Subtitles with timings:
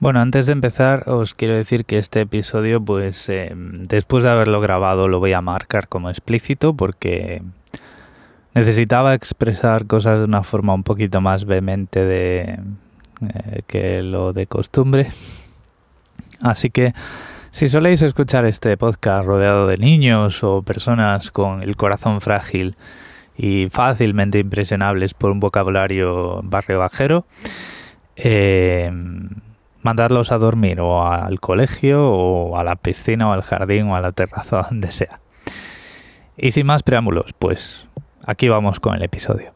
[0.00, 4.60] Bueno, antes de empezar os quiero decir que este episodio, pues eh, después de haberlo
[4.60, 7.42] grabado lo voy a marcar como explícito porque
[8.54, 12.60] necesitaba expresar cosas de una forma un poquito más vehemente de,
[13.34, 15.10] eh, que lo de costumbre.
[16.42, 16.94] Así que
[17.50, 22.76] si soléis escuchar este podcast rodeado de niños o personas con el corazón frágil
[23.36, 27.26] y fácilmente impresionables por un vocabulario barrio bajero,
[28.14, 28.92] eh,
[29.82, 34.00] mandarlos a dormir o al colegio o a la piscina o al jardín o a
[34.00, 35.20] la terraza, donde sea.
[36.36, 37.86] Y sin más preámbulos, pues
[38.24, 39.52] aquí vamos con el episodio.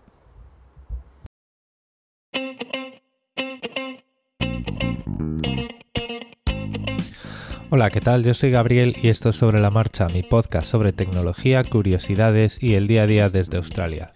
[7.75, 8.23] Hola, ¿qué tal?
[8.23, 12.75] Yo soy Gabriel y esto es Sobre la Marcha, mi podcast sobre tecnología, curiosidades y
[12.75, 14.13] el día a día desde Australia.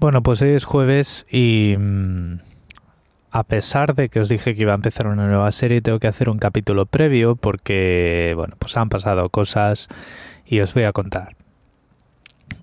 [0.00, 2.38] Bueno, pues hoy es jueves y mm,
[3.32, 6.06] a pesar de que os dije que iba a empezar una nueva serie, tengo que
[6.06, 9.88] hacer un capítulo previo porque, bueno, pues han pasado cosas
[10.46, 11.34] y os voy a contar.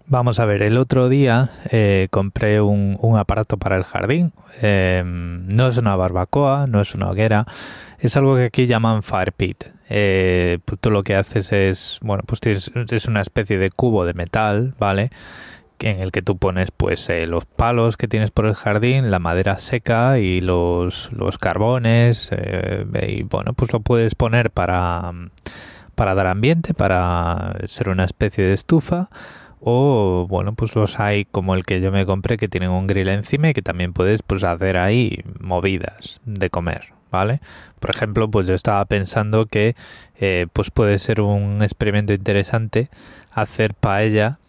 [0.07, 4.31] Vamos a ver, el otro día eh, compré un, aparato para el jardín.
[4.61, 7.45] Em, no es una barbacoa, no es una hoguera,
[7.99, 9.65] es algo que aquí llaman fire pit.
[9.89, 14.73] Eh, tú lo que haces es, bueno, pues es una especie de cubo de metal,
[14.79, 15.11] ¿vale?
[15.79, 19.19] En el que tú pones pues eh, los palos que tienes por el jardín, la
[19.19, 25.11] madera seca y los, los carbones eh, y bueno pues lo puedes poner para,
[25.95, 29.09] para dar ambiente, para ser una especie de estufa
[29.59, 33.09] o bueno pues los hay como el que yo me compré que tienen un grill
[33.09, 37.39] encima y que también puedes pues hacer ahí movidas de comer ¿vale?
[37.79, 39.75] Por ejemplo, pues yo estaba pensando que
[40.19, 42.89] eh, pues puede ser un experimento interesante
[43.31, 44.39] hacer paella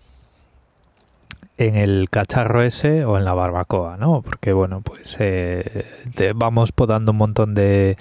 [1.58, 4.22] en el cacharro ese o en la barbacoa, ¿no?
[4.22, 5.86] Porque bueno, pues eh,
[6.34, 7.96] vamos podando un montón de,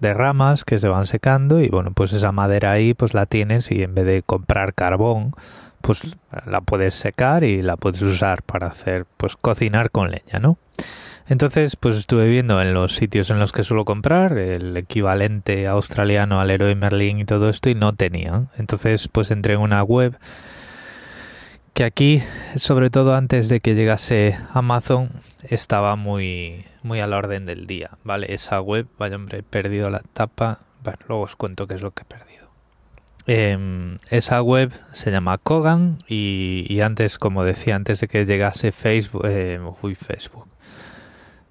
[0.00, 3.70] de ramas que se van secando y bueno, pues esa madera ahí pues la tienes
[3.70, 5.32] y en vez de comprar carbón,
[5.80, 6.16] pues
[6.46, 10.58] la puedes secar y la puedes usar para hacer pues cocinar con leña, ¿no?
[11.26, 16.38] Entonces, pues estuve viendo en los sitios en los que suelo comprar el equivalente australiano
[16.38, 18.50] al Leroy Merlin y todo esto y no tenían.
[18.58, 20.18] Entonces, pues entré en una web
[21.74, 22.22] que aquí,
[22.56, 25.10] sobre todo antes de que llegase Amazon,
[25.42, 28.32] estaba muy, muy a la orden del día, ¿vale?
[28.32, 31.90] Esa web, vaya hombre, he perdido la tapa, bueno, luego os cuento qué es lo
[31.90, 32.44] que he perdido.
[33.26, 39.26] Em, esa web se llama Kogan y, antes, como decía, antes de que llegase Facebook,
[39.26, 40.46] eh, uy, Facebook,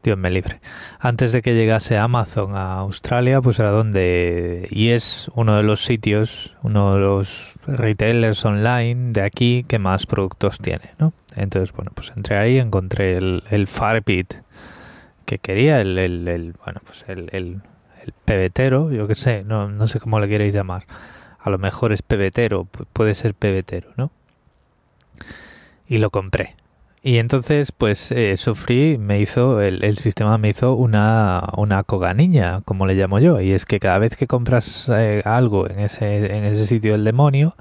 [0.04, 0.60] Dios me libre.
[1.00, 5.86] Antes de que llegase Amazon a Australia, pues era donde, y es uno de los
[5.86, 11.14] sitios, uno de los retailers online de aquí que más productos tiene, ¿no?
[11.36, 13.68] Entonces, bueno, pues entré ahí, encontré el, el
[15.26, 17.62] que quería, el, el, bueno, pues el, el,
[18.26, 20.84] pebetero, yo qué sé, no, no sé cómo le queréis llamar.
[21.40, 24.12] A lo mejor es pebetero, puede ser pebetero, ¿no?
[25.88, 26.58] Y lo compré.
[27.06, 32.86] Y entonces, pues eh, sufrí, me hizo, el, sistema me hizo una, una coganiña, como
[32.86, 33.42] le llamo yo.
[33.42, 37.04] Y es que cada vez que compras eh, algo en ese, en ese sitio del
[37.04, 37.58] demonio,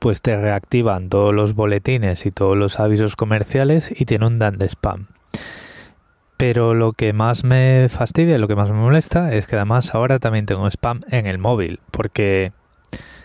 [0.00, 4.66] pues te reactivan todos los boletines y todos los avisos comerciales y te inundan de
[4.66, 5.06] spam.
[6.36, 10.18] Pero lo que más me fastidia, lo que más me molesta, es que además ahora
[10.18, 11.80] también tengo spam en el móvil.
[11.90, 12.52] Porque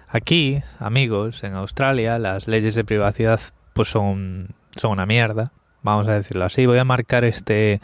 [0.07, 3.41] aquí, amigos, en Australia, las leyes de privacidad
[3.73, 5.51] pues son son una mierda,
[5.83, 6.65] vamos a decirlo así.
[6.65, 7.81] Voy a marcar este,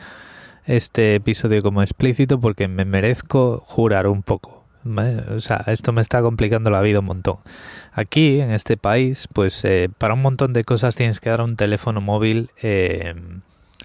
[0.66, 4.66] este episodio como explícito porque me merezco jurar un poco.
[5.35, 7.38] O sea, esto me está complicando la vida un montón.
[7.91, 11.56] Aquí, en este país, pues eh, para un montón de cosas tienes que dar un
[11.56, 13.16] teléfono móvil, eh,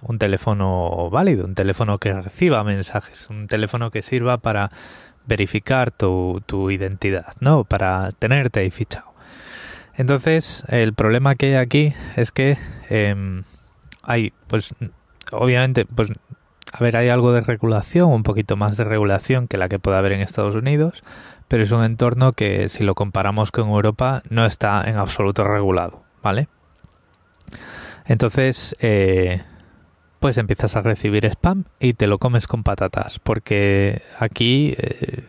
[0.02, 4.70] un teléfono válido, un teléfono que reciba mensajes, un teléfono que sirva para
[5.26, 7.64] verificar tu, tu identidad, ¿no?
[7.64, 9.10] Para tenerte ahí fichado.
[9.94, 12.58] Entonces, el problema que hay aquí es que
[12.90, 13.44] em,
[14.02, 14.74] hay, pues,
[15.32, 16.10] obviamente, pues,
[16.72, 19.96] a ver, hay algo de regulación, un poquito más de regulación que la que puede
[19.96, 21.02] haber en Estados Unidos,
[21.48, 26.02] pero es un entorno que, si lo comparamos con Europa, no está en absoluto regulado,
[26.22, 26.48] ¿vale?
[28.04, 29.42] Entonces, eh,
[30.20, 34.74] pues empiezas a recibir spam y te lo comes con patatas, porque aquí...
[34.78, 35.24] Eh,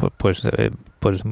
[0.00, 1.22] pues, pues, eh, pues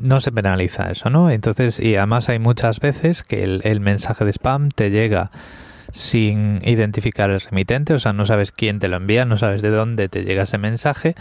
[0.00, 1.30] no se penaliza eso, ¿no?
[1.30, 5.30] Entonces, y además hay muchas veces que el, mensaje de spam te llega
[5.92, 9.70] sin identificar el remitente, o sea, no sabes quién te lo envía, no sabes de
[9.70, 11.14] dónde te llega ese mensaje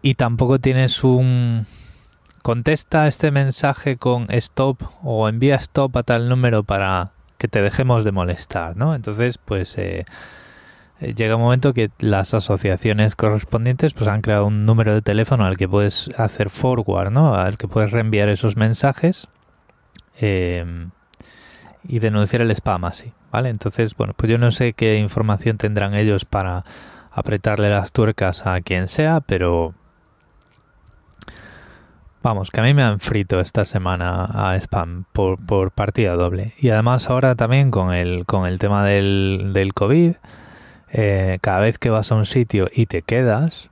[0.00, 1.66] y tampoco tienes un
[2.42, 8.04] contesta este mensaje con stop o envía stop a tal número para que te dejemos
[8.04, 8.94] de molestar, ¿no?
[8.94, 10.04] Entonces, pues eh,
[11.00, 15.56] llega un momento que las asociaciones correspondientes pues han creado un número de teléfono al
[15.56, 17.34] que puedes hacer forward, ¿no?
[17.34, 19.28] Al que puedes reenviar esos mensajes
[20.18, 20.90] em,
[21.86, 23.50] y denunciar el spam así, ¿vale?
[23.50, 26.64] Entonces, bueno, pues yo no sé qué información tendrán ellos para
[27.10, 29.74] apretarle las tuercas a quien sea, pero
[32.24, 36.54] Vamos, que a mí me han frito esta semana a spam por, por partida doble.
[36.58, 40.14] Y además ahora también con el, con el tema del, del COVID,
[40.96, 43.68] eh, cada vez que vas a un sitio y te quedas,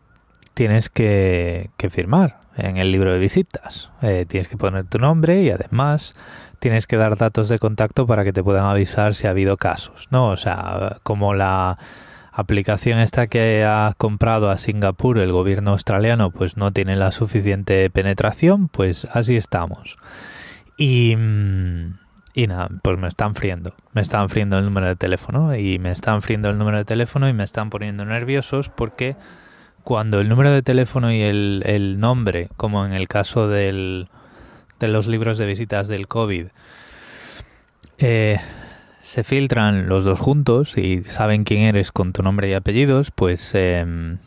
[0.54, 3.90] tienes que, firmar en el libro de visitas.
[4.02, 6.14] Eh, tienes que poner tu nombre y además
[6.58, 10.08] tienes que dar datos de contacto para que te puedan avisar si ha habido casos,
[10.10, 10.30] ¿no?
[10.30, 11.78] O sea, como la
[12.32, 17.88] aplicación esta que ha comprado a Singapur el gobierno australiano pues no tiene la suficiente
[17.88, 19.96] penetración, pues así estamos.
[20.76, 22.01] Y, mm,
[22.34, 23.74] y nada, pues me están friendo.
[23.92, 27.28] Me están friendo el número de teléfono y me están friendo el número de teléfono
[27.28, 29.16] y me están poniendo nerviosos porque
[29.84, 34.08] cuando el número de teléfono y el, el nombre, como en el caso del,
[34.80, 36.46] de los libros de visitas del COVID,
[37.98, 38.38] eh,
[39.00, 43.54] se filtran los dos juntos y saben quién eres con tu nombre y apellidos, pues
[43.54, 44.18] em,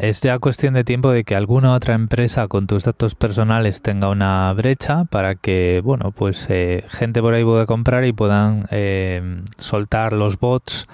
[0.00, 4.10] es ya cuestión de tiempo de que alguna otra empresa con tus datos personales tenga
[4.10, 9.44] una brecha para que, bueno, pues eh, gente por ahí pueda comprar y puedan em,
[9.56, 10.86] soltar los bots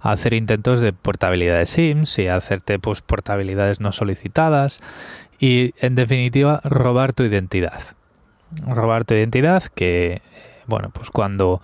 [0.00, 4.80] hacer intentos de portabilidad de SIMs y hacerte pues portabilidades no solicitadas
[5.38, 7.80] y en definitiva robar tu identidad.
[8.66, 10.22] Robar tu identidad que,
[10.66, 11.60] bueno, pues cuando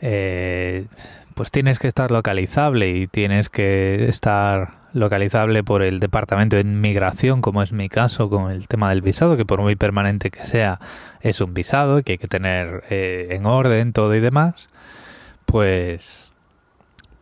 [0.00, 0.86] eh,
[1.34, 7.40] pues tienes que estar localizable y tienes que estar localizable por el departamento de inmigración,
[7.42, 10.80] como es mi caso con el tema del visado, que por muy permanente que sea,
[11.20, 14.68] es un visado que hay que tener eh, en orden todo y demás,
[15.46, 16.32] pues,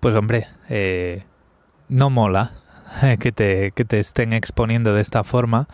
[0.01, 1.25] pues hombre, eh,
[1.89, 2.53] no mola
[3.21, 5.69] que te, que te estén exponiendo de esta forma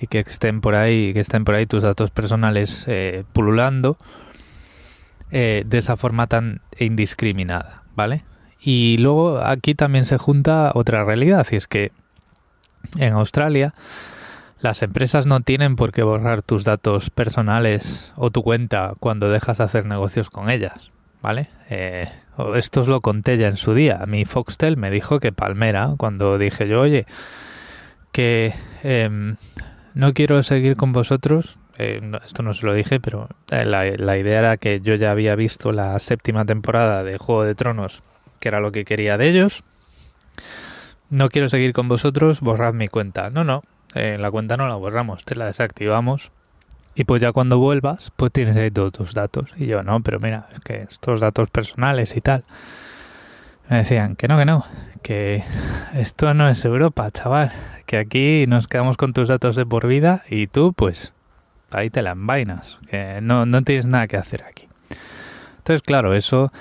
[0.00, 2.86] y que estén por ahí, que estén por ahí tus datos personales
[3.32, 3.96] pululando
[5.36, 8.22] eh, de esa forma tan indiscriminada, ¿vale?
[8.64, 11.92] Y luego aquí también se junta otra realidad, y es que
[12.98, 13.74] en Australia
[14.60, 19.58] las empresas no tienen por qué borrar tus datos personales o tu cuenta cuando dejas
[19.58, 20.90] de hacer negocios con ellas,
[21.20, 21.48] ¿vale?
[21.68, 22.08] Eh,
[22.54, 24.02] esto os lo conté ya en su día.
[24.06, 27.04] Mi Foxtel me dijo que Palmera, cuando dije yo, oye,
[28.12, 29.36] que em,
[29.92, 34.38] no quiero seguir con vosotros, eh, esto no se lo dije, pero eh, la, idea
[34.38, 38.02] era que yo ya había visto la séptima temporada de Juego de Tronos,
[38.44, 39.64] que era lo que quería de ellos.
[41.08, 43.30] No quiero seguir con vosotros, borrad mi cuenta.
[43.30, 43.62] No, no,
[43.94, 46.30] eh, la cuenta no la borramos, te la desactivamos.
[46.94, 49.50] Y pues ya cuando vuelvas, pues tienes ahí todos tus datos.
[49.56, 52.44] Y yo, no, pero mira, es que estos datos personales y tal.
[53.70, 54.66] Me decían que no, que no,
[55.00, 55.42] que
[55.94, 57.50] esto no es Europa, chaval.
[57.86, 61.14] Que aquí nos quedamos con tus datos de por vida y tú, pues,
[61.70, 64.68] ahí te la envainas, que no, no tienes nada que hacer aquí.
[65.56, 66.52] Entonces, claro, eso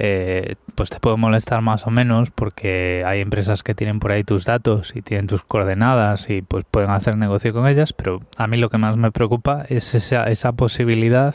[0.00, 4.22] eh, pues te puede molestar más o menos porque hay empresas que tienen por ahí
[4.22, 8.46] tus datos y tienen tus coordenadas y pues pueden hacer negocio con ellas, pero a
[8.46, 11.34] mí lo que más me preocupa es esa, esa posibilidad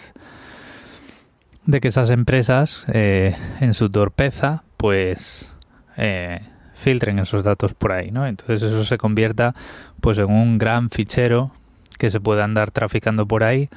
[1.66, 5.54] de que esas empresas eh, en su torpeza pues
[5.98, 6.40] eh,
[6.74, 8.26] filtren esos datos por ahí, ¿no?
[8.26, 9.54] Entonces eso se convierta
[10.00, 11.52] pues en un gran fichero
[11.98, 13.70] que se puede andar traficando por ahí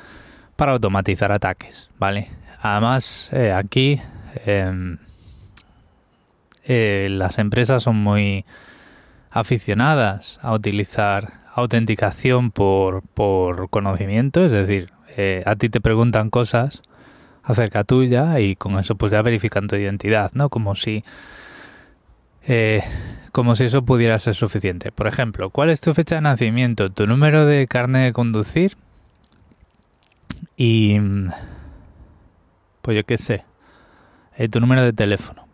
[0.55, 2.29] para automatizar ataques, ¿vale?
[2.63, 4.01] Además, aquí
[4.45, 4.99] em,
[6.65, 8.45] eh, las empresas son muy
[9.31, 16.83] aficionadas a utilizar autenticación por, por conocimiento, es decir, eh, a ti te preguntan cosas
[17.43, 20.49] acerca tuya y con eso pues ya verifican tu identidad, ¿no?
[20.49, 21.05] Como si
[23.37, 24.93] como si eso pudiera ser suficiente.
[24.93, 26.89] Por ejemplo, ¿cuál es tu fecha de nacimiento?
[26.89, 28.79] ¿Tu número de carne de conducir?
[30.57, 30.99] Y...
[32.81, 33.45] Pues yo qué sé.
[34.37, 35.47] Eh, tu número de teléfono.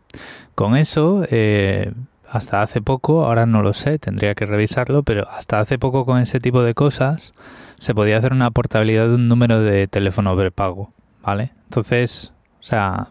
[0.55, 1.93] Con eso, eh,
[2.31, 6.19] hasta hace poco, ahora no lo sé, tendría que revisarlo, pero hasta hace poco con
[6.19, 7.33] ese tipo de cosas
[7.79, 11.53] se podía hacer una portabilidad de un número de teléfono prepago, ¿vale?
[11.65, 13.09] Entonces, o sea,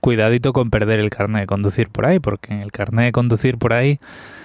[0.00, 3.58] cuidadito con perder el carnet de conducir por ahí, porque en el carnet de conducir
[3.58, 4.00] por ahí,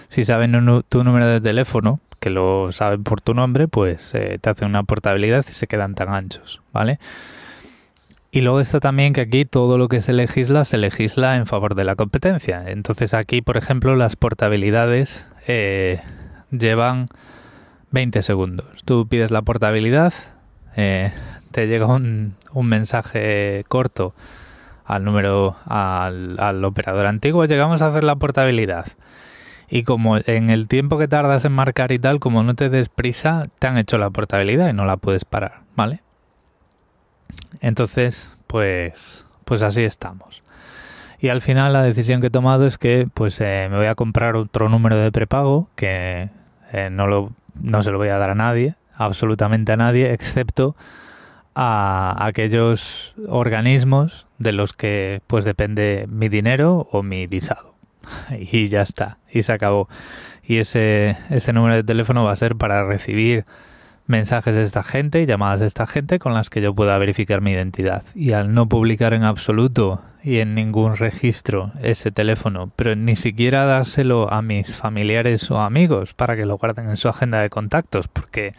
[0.07, 4.49] si saben tu número de teléfono, que lo saben por tu nombre, pues eh, te
[4.49, 6.99] hacen una portabilidad y se quedan tan anchos, ¿vale?
[8.31, 11.73] Y luego está también que aquí todo lo que se legisla se legisla en favor
[11.73, 12.63] de la competencia.
[12.67, 15.99] Entonces aquí, por ejemplo, las portabilidades eh,
[16.51, 17.07] llevan
[17.91, 18.83] 20 segundos.
[18.85, 20.13] Tú pides la portabilidad,
[20.75, 21.11] eh,
[21.51, 24.13] te llega un, un mensaje corto
[24.85, 28.85] al número, al, al operador antiguo, llegamos a hacer la portabilidad.
[29.69, 32.89] Y como en el tiempo que tardas en marcar y tal, como no te des
[32.89, 36.01] prisa, te han hecho la portabilidad y no la puedes parar, ¿vale?
[37.61, 40.43] Entonces, pues, pues así estamos.
[41.19, 43.95] Y al final la decisión que he tomado es que pues eh, me voy a
[43.95, 46.29] comprar otro número de prepago que
[46.71, 47.31] eh, no, lo,
[47.61, 50.77] no se lo voy a dar a nadie, absolutamente a nadie, excepto
[51.55, 57.75] a aquellos organismos de los que pues depende mi dinero o mi visado.
[58.39, 59.89] y ya está, y se acabó.
[60.43, 63.45] Y ese, ese número de teléfono va a ser para recibir
[64.09, 67.51] mensajes de esta gente, llamadas de esta gente con las que yo pueda verificar mi
[67.51, 68.03] identidad.
[68.15, 73.65] Y al no publicar en absoluto y en ningún registro ese teléfono, pero ni siquiera
[73.65, 78.07] dárselo a mis familiares o amigos para que lo guarden en su agenda de contactos,
[78.07, 78.53] porque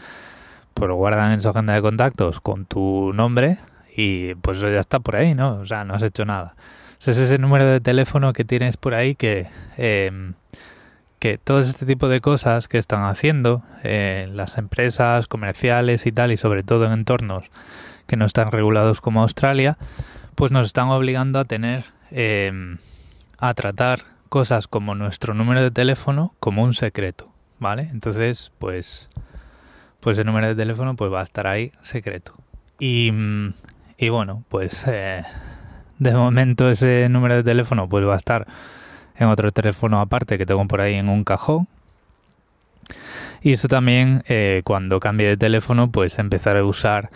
[0.73, 3.59] pues lo guardan en su agenda de contactos con tu nombre
[3.97, 5.57] y pues eso ya está por ahí, ¿no?
[5.57, 6.55] O sea, no has hecho nada.
[7.01, 10.33] es ese número de teléfono que tienes por ahí que, eh,
[11.21, 16.33] que todo este tipo de cosas que están haciendo eh, las empresas comerciales y tal,
[16.33, 17.51] y sobre todo en entornos
[18.07, 19.77] que no están regulados como Australia,
[20.35, 22.79] pues nos están obligando a tener, em,
[23.39, 24.01] a tratar
[24.31, 27.89] cosas como nuestro número de teléfono como un secreto, ¿vale?
[27.93, 29.11] Entonces, pues,
[30.01, 32.35] pues el número de teléfono pues va a estar ahí secreto.
[32.79, 33.13] Y,
[33.99, 35.23] y bueno, pues eh,
[35.99, 38.47] de momento ese número de teléfono pues va a estar
[39.21, 41.69] en otro teléfono aparte que tengo por ahí en un cajón.
[43.43, 47.11] Y eso también, eh, cuando cambie de teléfono, pues empezaré a usar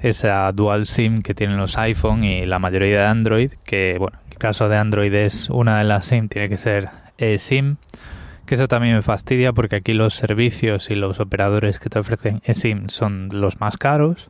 [0.00, 4.38] esa dual SIM que tienen los iPhone y la mayoría de Android, que bueno, el
[4.38, 6.88] caso de Android es una de las SIM, tiene que ser
[7.18, 7.76] eSIM,
[8.46, 12.40] que eso también me fastidia porque aquí los servicios y los operadores que te ofrecen
[12.44, 14.28] eSIM son los más caros.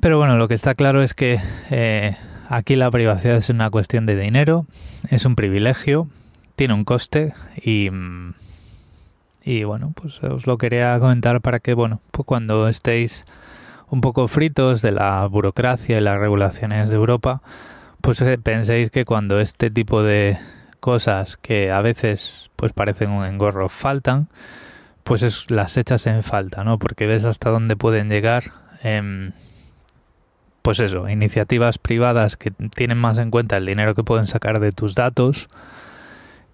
[0.00, 2.16] Pero bueno, lo que está claro es que eh,
[2.56, 4.66] aquí la privacidad es una cuestión de dinero,
[5.10, 6.08] es un privilegio,
[6.56, 7.90] tiene un coste y,
[9.44, 13.24] y bueno, pues os lo quería comentar para que, bueno, pues cuando estéis
[13.88, 17.42] un poco fritos de la burocracia y las regulaciones de Europa,
[18.00, 20.38] pues eh, penséis que cuando este tipo de
[20.80, 24.28] cosas que a veces pues parecen un engorro faltan,
[25.02, 26.78] pues es, las echas en falta, ¿no?
[26.78, 28.52] Porque ves hasta dónde pueden llegar.
[28.82, 29.30] Eh,
[30.64, 34.72] pues eso, iniciativas privadas que tienen más en cuenta el dinero que pueden sacar de
[34.72, 35.50] tus datos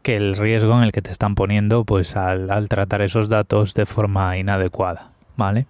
[0.02, 3.86] que el riesgo en el que te están poniendo pues al, tratar esos datos de
[3.86, 5.66] forma inadecuada, ¿vale?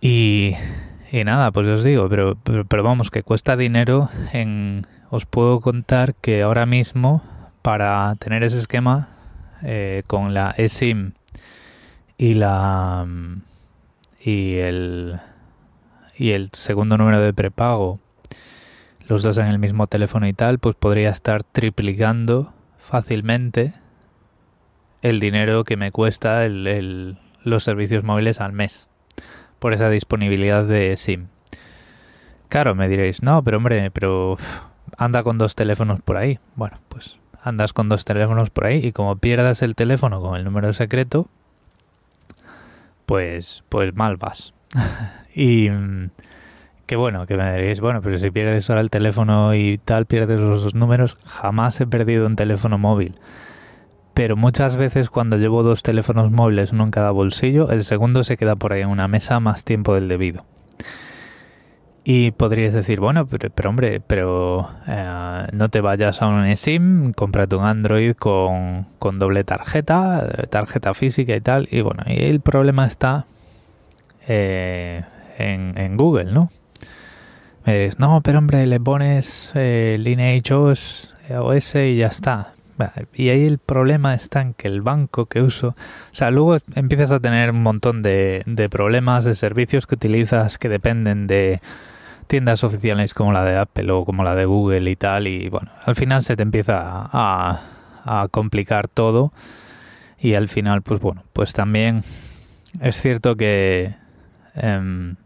[0.00, 0.54] Y,
[1.10, 4.86] y nada, pues os digo, pero, pero, vamos, que cuesta dinero en...
[5.10, 7.22] Os puedo contar que ahora mismo
[7.60, 9.10] para tener ese esquema
[9.62, 11.12] eh, con la eSIM
[12.16, 13.06] y la...
[14.24, 15.20] y el
[16.22, 17.98] y el segundo número de prepago,
[19.08, 23.74] los dos en el mismo teléfono y tal, pues podría estar triplicando fácilmente
[25.02, 28.88] el dinero que me cuesta el, los servicios móviles al mes
[29.58, 31.26] por esa disponibilidad de SIM.
[32.48, 34.38] Claro, me diréis, no, pero hombre, pero
[34.98, 36.38] anda con dos teléfonos por ahí.
[36.54, 40.44] Bueno, pues andas con dos teléfonos por ahí y como pierdas el teléfono con el
[40.44, 41.26] número secreto,
[43.06, 44.54] pues, pues mal vas.
[45.34, 46.10] Y mm,
[46.84, 50.40] que bueno, que me diréis, bueno, pero si pierdes ahora el teléfono y tal, pierdes
[50.40, 53.14] los números, jamás he perdido un teléfono móvil.
[54.14, 58.36] Pero muchas veces cuando llevo dos teléfonos móviles, uno en cada bolsillo, el segundo se
[58.36, 60.44] queda por ahí en una mesa más tiempo del debido.
[62.04, 67.54] Y podrías decir, bueno, pero, hombre, pero eh, no te vayas a un SIM, cómprate
[67.56, 71.68] un Android con, con doble tarjeta, tarjeta física y tal.
[71.70, 73.24] Y bueno, y el problema está
[74.28, 75.02] eh,
[75.38, 76.50] en, Google, ¿no?
[77.64, 82.52] Me dices, no, pero hombre, le pones eh, Lineage OS, OS y ya está.
[83.14, 87.12] Y ahí el problema está en que el banco que uso, o sea, luego empiezas
[87.12, 91.60] a tener un montón de, problemas de servicios que utilizas que dependen de
[92.26, 95.70] tiendas oficiales como la de Apple o como la de Google y tal, y bueno,
[95.84, 99.32] al final se te empieza a complicar todo
[100.18, 102.02] y al final, pues bueno, pues también
[102.80, 103.94] es cierto que
[104.54, 105.16] Em,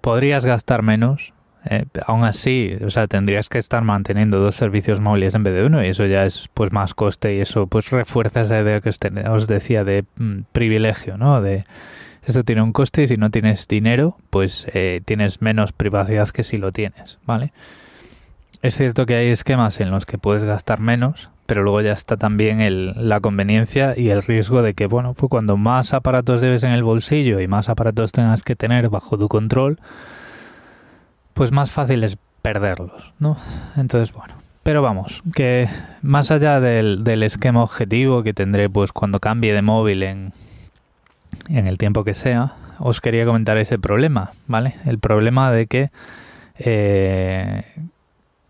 [0.00, 1.34] podrías gastar menos.
[1.64, 5.64] Eh, aún así, o sea, tendrías que estar manteniendo dos servicios móviles en vez de
[5.64, 8.90] uno y eso ya es pues más coste y eso pues refuerza esa idea que
[9.28, 11.42] os decía de mm, privilegio, ¿no?
[11.42, 11.64] De
[12.24, 16.44] esto tiene un coste y si no tienes dinero, pues eh, tienes menos privacidad que
[16.44, 17.52] si lo tienes, ¿vale?
[18.62, 22.18] Es cierto que hay esquemas en los que puedes gastar menos, pero luego ya está
[22.18, 26.62] también el, la conveniencia y el riesgo de que, bueno, pues cuando más aparatos debes
[26.62, 29.78] en el bolsillo y más aparatos tengas que tener bajo tu control,
[31.32, 33.38] pues más fácil es perderlos, ¿no?
[33.78, 34.34] Entonces, bueno.
[34.62, 35.70] Pero vamos, que
[36.02, 40.34] más allá del, del esquema objetivo que tendré pues cuando cambie de móvil en,
[41.48, 44.74] en el tiempo que sea, os quería comentar ese problema, ¿vale?
[44.84, 45.90] El problema de que
[46.58, 47.64] eh,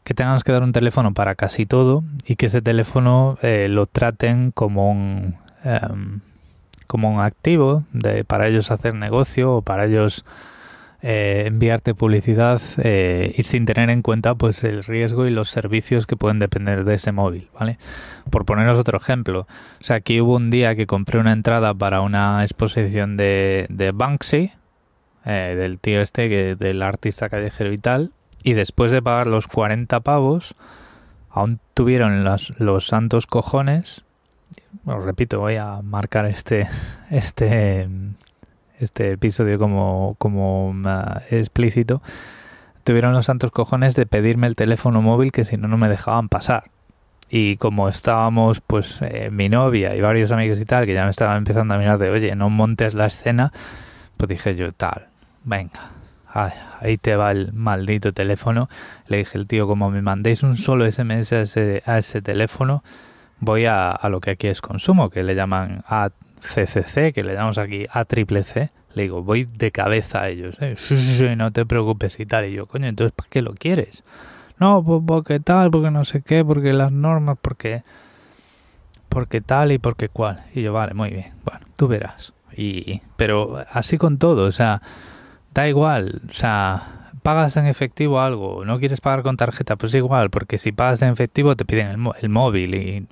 [0.08, 3.84] que tengas que dar un teléfono para casi todo y que ese teléfono eh, lo
[3.84, 6.20] traten como un em,
[6.86, 10.24] como un activo de, para ellos hacer negocio o para ellos
[11.02, 16.06] eh, enviarte publicidad eh, y sin tener en cuenta pues el riesgo y los servicios
[16.06, 17.76] que pueden depender de ese móvil, ¿vale?
[18.30, 22.00] Por poneros otro ejemplo, o sea, aquí hubo un día que compré una entrada para
[22.00, 24.52] una exposición de, de Banksy,
[25.26, 28.12] del tío este, que, del artista callejero y tal,
[28.48, 30.54] y después de pagar los 40 pavos,
[31.28, 34.06] aún tuvieron los, los santos cojones.
[34.86, 36.66] Os repito, voy a marcar este,
[37.10, 37.86] este,
[38.78, 42.00] este episodio como, como uh, explícito.
[42.84, 46.30] Tuvieron los santos cojones de pedirme el teléfono móvil que si no, no me dejaban
[46.30, 46.70] pasar.
[47.28, 51.10] Y como estábamos, pues, eh, mi novia y varios amigos y tal, que ya me
[51.10, 53.52] estaban empezando a mirar de, oye, no montes la escena,
[54.16, 55.08] pues dije yo, tal,
[55.44, 55.97] venga,
[56.80, 58.68] ahí te va el maldito teléfono.
[59.06, 62.82] Le dije el tío, como me mandéis un solo SMS a ese, teléfono,
[63.40, 67.86] voy a, lo que aquí es consumo, que le llaman ACCC, que le llamamos aquí
[67.90, 68.70] A triple C.
[68.94, 70.56] Le digo, voy de cabeza a ellos.
[70.60, 70.76] ¿eh?
[71.36, 72.46] No te preocupes y tal.
[72.46, 74.02] Y yo, coño, entonces, ¿para qué lo quieres?
[74.58, 77.82] No, pues porque tal, porque no sé qué, porque las normas, porque
[79.08, 80.42] porque tal y porque cual.
[80.54, 81.32] Y yo, vale, muy bien.
[81.44, 82.32] Bueno, tú verás.
[82.56, 84.82] Y pero así con todo, o sea,
[85.54, 90.30] da igual, o sea, pagas en efectivo algo, no quieres pagar con tarjeta, pues igual,
[90.30, 93.06] porque si pagas en efectivo te piden el, el móvil y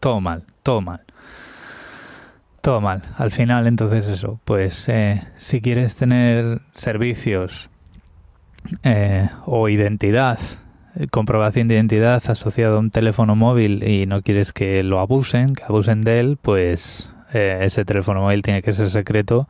[0.00, 1.00] todo mal, todo mal.
[2.60, 3.02] Todo mal.
[3.18, 7.68] Al final, entonces eso, pues eh, si quieres tener servicios
[8.82, 10.38] eh, o identidad,
[10.96, 15.54] eh, comprobación de identidad asociado a un teléfono móvil y no quieres que lo abusen,
[15.54, 19.48] que abusen de él, pues eh, ese teléfono móvil tiene que ser secreto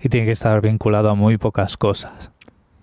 [0.00, 2.30] y tiene que estar vinculado a muy pocas cosas.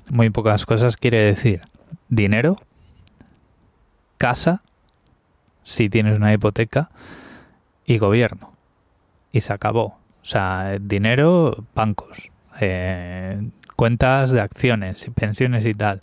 [0.09, 1.61] Muy pocas cosas quiere decir
[2.07, 2.57] dinero,
[4.17, 4.63] casa,
[5.63, 6.89] si tienes una hipoteca,
[7.85, 8.53] y gobierno.
[9.31, 9.97] Y se acabó.
[10.21, 13.41] O sea, dinero, bancos, eh,
[13.75, 16.01] cuentas de acciones y pensiones y tal.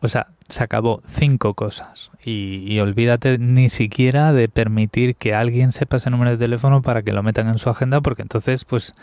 [0.00, 2.10] O sea, se acabó cinco cosas.
[2.24, 7.02] Y, y, olvídate ni siquiera de permitir que alguien sepa ese número de teléfono para
[7.02, 8.94] que lo metan en su agenda, porque entonces, pues,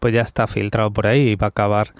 [0.00, 1.92] pues ya está filtrado por ahí y va a acabar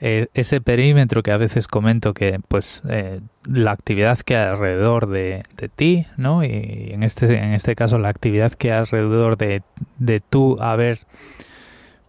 [0.00, 5.06] eh, ese perímetro que a veces comento que pues eh, la actividad que hay alrededor
[5.06, 6.42] de, de, ti, ¿no?
[6.42, 9.62] Y en este, en este caso la actividad que hay alrededor de,
[9.98, 10.98] de tú haber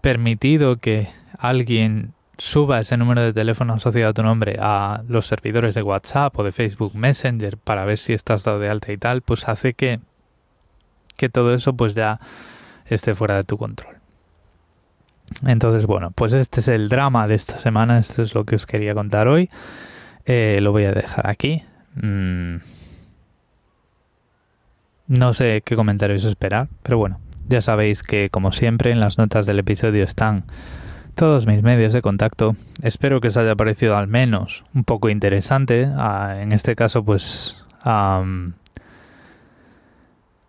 [0.02, 5.76] permitido que alguien suba ese número de teléfono asociado a tu nombre a los servidores
[5.76, 9.22] de WhatsApp o de Facebook Messenger para ver si estás dado de alta y tal,
[9.22, 10.00] pues hace que,
[11.16, 12.20] que todo eso pues ya
[12.88, 14.03] esté fuera de tu control.
[15.46, 18.66] Entonces, bueno, pues este es el drama de esta semana, esto es lo que os
[18.66, 19.50] quería contar hoy.
[20.26, 21.64] Eh, lo voy a dejar aquí.
[21.96, 22.58] Mm.
[25.08, 29.46] No sé qué comentarios esperar, pero bueno, ya sabéis que como siempre en las notas
[29.46, 30.46] del episodio están
[31.16, 32.56] todos mis medios de contacto.
[32.82, 35.88] Espero que os haya parecido al menos un poco interesante.
[35.96, 37.60] Ah, en este caso, pues...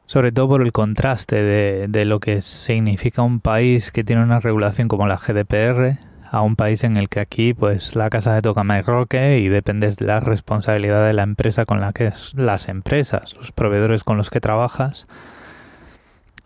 [0.07, 4.41] sobre todo por el contraste de, de, lo que significa un país que tiene una
[4.41, 5.99] regulación como la GDPR
[6.35, 9.49] a un país en el que aquí pues la casa de toca más roque y
[9.49, 14.03] dependes de la responsabilidad de la empresa con la que es las empresas, los proveedores
[14.03, 15.07] con los que trabajas,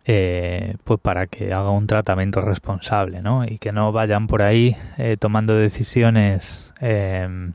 [0.04, 3.44] eh, pues para que haga un tratamiento responsable, ¿no?
[3.44, 7.50] Y que no vayan por ahí eh, tomando decisiones eh,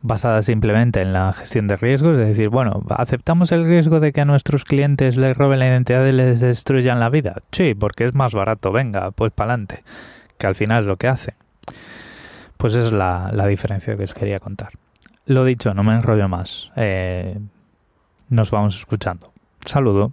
[0.00, 4.20] basada simplemente en la gestión de riesgos, es decir, bueno, ¿aceptamos el riesgo de que
[4.20, 7.42] a nuestros clientes les roben la identidad y les destruyan la vida?
[7.50, 9.82] Sí, porque es más barato, venga, pues para adelante,
[10.38, 11.34] que al final es lo que hace.
[12.56, 14.70] Pues es la, la, diferencia que os quería contar.
[15.26, 16.72] Lo dicho, no me enrollo más.
[16.74, 17.38] Eh,
[18.28, 19.32] nos vamos escuchando.
[19.64, 20.12] Saludo.